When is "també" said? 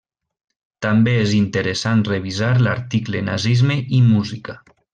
0.85-1.11